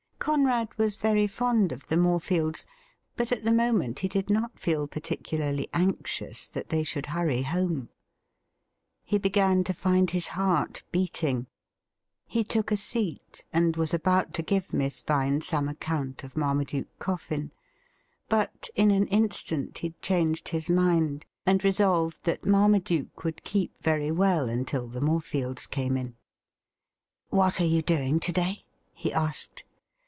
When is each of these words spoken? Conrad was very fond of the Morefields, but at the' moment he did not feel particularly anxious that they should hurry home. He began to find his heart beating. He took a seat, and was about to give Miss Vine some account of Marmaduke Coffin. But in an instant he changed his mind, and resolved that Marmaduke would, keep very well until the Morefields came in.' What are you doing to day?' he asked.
Conrad 0.21 0.69
was 0.77 0.97
very 0.97 1.25
fond 1.25 1.71
of 1.71 1.87
the 1.87 1.97
Morefields, 1.97 2.67
but 3.15 3.31
at 3.31 3.41
the' 3.43 3.51
moment 3.51 3.97
he 3.99 4.07
did 4.07 4.29
not 4.29 4.59
feel 4.59 4.85
particularly 4.87 5.67
anxious 5.73 6.47
that 6.47 6.69
they 6.69 6.83
should 6.83 7.07
hurry 7.07 7.41
home. 7.41 7.89
He 9.03 9.17
began 9.17 9.63
to 9.63 9.73
find 9.73 10.11
his 10.11 10.27
heart 10.37 10.83
beating. 10.91 11.47
He 12.27 12.43
took 12.43 12.71
a 12.71 12.77
seat, 12.77 13.45
and 13.51 13.75
was 13.75 13.95
about 13.95 14.31
to 14.35 14.43
give 14.43 14.73
Miss 14.73 15.01
Vine 15.01 15.41
some 15.41 15.67
account 15.67 16.23
of 16.23 16.37
Marmaduke 16.37 16.99
Coffin. 16.99 17.51
But 18.29 18.69
in 18.75 18.91
an 18.91 19.07
instant 19.07 19.79
he 19.79 19.95
changed 20.03 20.49
his 20.49 20.69
mind, 20.69 21.25
and 21.47 21.63
resolved 21.63 22.25
that 22.25 22.45
Marmaduke 22.45 23.23
would, 23.23 23.43
keep 23.43 23.81
very 23.81 24.11
well 24.11 24.47
until 24.49 24.87
the 24.87 25.01
Morefields 25.01 25.65
came 25.67 25.97
in.' 25.97 26.15
What 27.31 27.59
are 27.59 27.65
you 27.65 27.81
doing 27.81 28.19
to 28.19 28.31
day?' 28.31 28.65
he 28.93 29.11
asked. 29.11 29.63